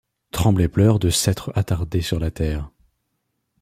[0.31, 2.71] Tremble et pleure de s'être attardé sur la terre.